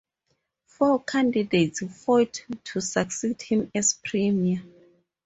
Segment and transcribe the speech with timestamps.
[0.65, 4.63] Four candidates fought to succeed him as premier.